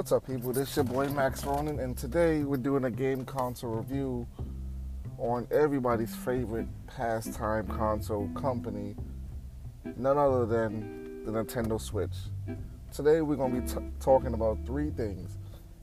[0.00, 0.50] What's up, people?
[0.54, 4.26] This is your boy Max Ronan, and today we're doing a game console review
[5.18, 8.96] on everybody's favorite pastime console company,
[9.98, 12.14] none other than the Nintendo Switch.
[12.94, 15.36] Today we're going to be t- talking about three things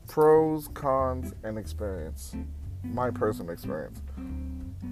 [0.07, 2.35] pros, cons, and experience.
[2.83, 4.01] My personal experience.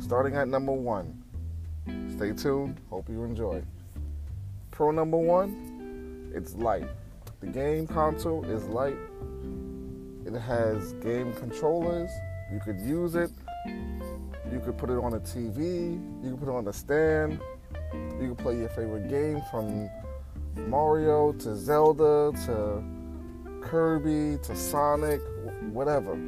[0.02, 1.20] Starting at number one.
[2.16, 2.80] Stay tuned.
[2.92, 3.64] Hope you enjoy.
[4.70, 6.88] Pro number one, it's light.
[7.40, 8.98] The game console is light.
[10.36, 12.12] It has game controllers.
[12.52, 13.32] You could use it.
[13.66, 15.94] You could put it on a TV.
[16.22, 17.40] You could put it on a stand.
[18.20, 19.90] You could play your favorite game from
[20.68, 22.84] Mario to Zelda to
[23.62, 25.22] Kirby to Sonic,
[25.72, 26.20] whatever.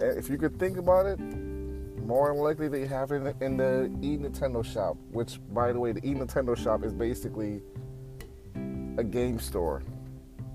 [0.00, 4.16] If you could think about it, more than likely they have it in the E
[4.16, 7.62] Nintendo shop, which, by the way, the E Nintendo shop is basically
[8.98, 9.84] a game store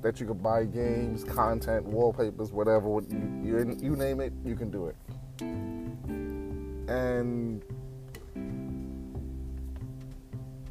[0.01, 2.87] that you could buy games, content, wallpapers, whatever.
[2.87, 4.95] You, you, you name it, you can do it.
[6.89, 7.63] And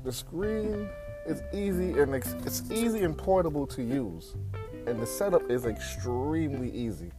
[0.04, 0.88] the screen
[1.26, 4.34] is easy and it's easy and portable to use,
[4.86, 7.10] and the setup is extremely easy.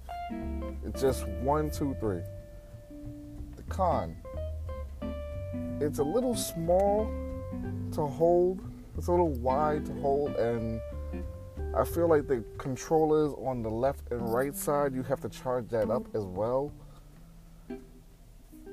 [0.86, 2.22] It's just one, two, three.
[3.56, 4.16] The con.
[5.80, 7.10] It's a little small
[7.94, 8.62] to hold.
[8.98, 10.82] It's a little wide to hold, and
[11.74, 15.70] I feel like the controllers on the left and right side, you have to charge
[15.70, 16.74] that up as well.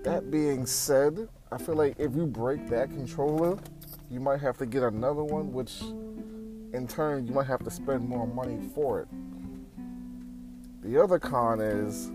[0.02, 3.56] That being said, I feel like if you break that controller,
[4.10, 5.80] you might have to get another one, which
[6.72, 9.08] in turn you might have to spend more money for it.
[10.82, 12.10] The other con is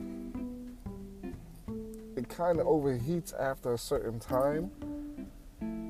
[2.17, 4.69] it kind of overheats after a certain time,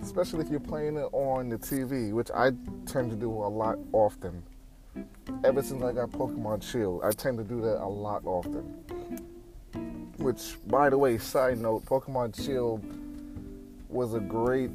[0.04, 2.52] especially if you're playing it on the TV, which I
[2.86, 4.44] tend to do a lot often
[5.44, 7.02] ever since I got Pokemon Shield.
[7.04, 8.64] I tend to do that a lot often.
[10.18, 12.82] Which, by the way, side note, Pokemon Shield
[13.90, 14.72] was a great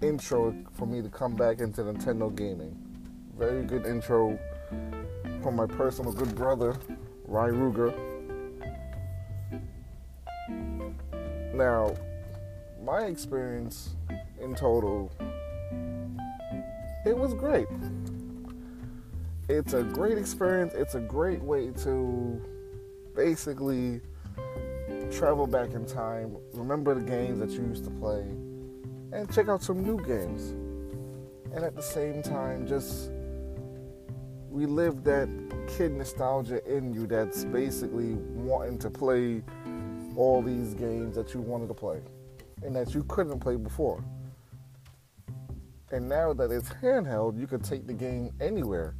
[0.00, 2.74] intro for me to come back into Nintendo gaming.
[3.38, 4.38] Very good intro
[5.42, 6.76] from my personal good brother,
[7.26, 7.92] Ry Ruger.
[11.52, 11.94] Now,
[12.82, 13.90] my experience
[14.40, 15.12] in total,
[17.04, 17.66] it was great
[19.48, 20.74] it's a great experience.
[20.74, 22.40] It's a great way to
[23.14, 24.00] basically
[25.12, 28.22] travel back in time, remember the games that you used to play,
[29.12, 30.50] and check out some new games.
[31.54, 33.10] And at the same time, just
[34.50, 35.28] relive that
[35.76, 39.42] kid nostalgia in you that's basically wanting to play
[40.16, 42.00] all these games that you wanted to play
[42.62, 44.02] and that you couldn't play before.
[45.90, 48.94] And now that it's handheld, you can take the game anywhere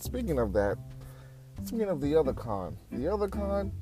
[0.00, 0.78] Speaking of that,
[1.64, 3.72] speaking of the other con, the other con,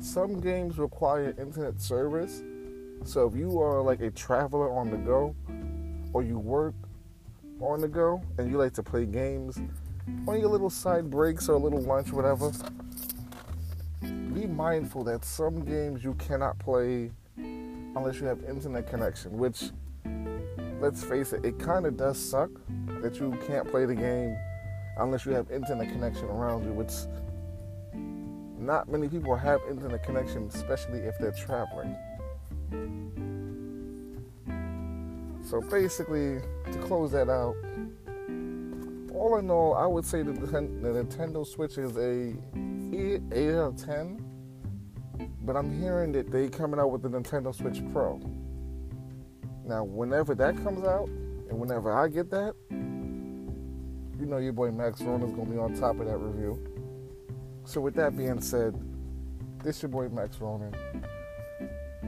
[0.00, 2.42] some games require internet service.
[3.04, 5.34] So if you are like a traveler on the go,
[6.12, 6.74] or you work
[7.58, 9.62] on the go, and you like to play games
[10.28, 12.52] on your little side breaks or a little lunch, whatever,
[14.02, 19.70] be mindful that some games you cannot play unless you have internet connection, which,
[20.80, 22.50] let's face it, it kind of does suck
[23.00, 24.36] that you can't play the game
[24.98, 26.92] unless you have internet connection around you, which
[28.58, 31.96] not many people have internet connection, especially if they're traveling.
[35.44, 37.56] So basically, to close that out,
[39.14, 42.34] all in all, I would say that the, Nintendo Switch is a
[42.94, 44.24] 8 out of 10.
[45.42, 48.20] But I'm hearing that they're coming out with the Nintendo Switch Pro.
[49.64, 52.54] Now, whenever that comes out, and whenever I get that,
[54.22, 56.56] you know your boy Max Ronan is gonna be on top of that review.
[57.64, 58.72] So with that being said,
[59.64, 60.72] this your boy Max Ronan.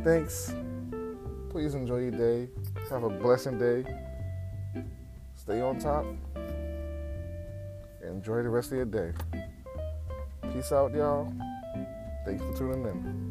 [0.05, 0.55] Thanks.
[1.51, 2.49] Please enjoy your day.
[2.89, 3.85] Have a blessed day.
[5.34, 6.07] Stay on top.
[8.07, 9.13] Enjoy the rest of your day.
[10.53, 11.33] Peace out, y'all.
[12.25, 13.23] Thanks for tuning in.